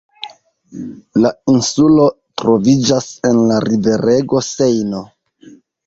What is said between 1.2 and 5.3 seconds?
La insulo troviĝas en la riverego Sejno.